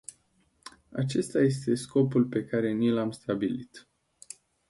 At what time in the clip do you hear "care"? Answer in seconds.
2.45-2.71